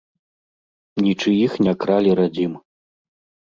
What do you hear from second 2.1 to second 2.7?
радзім.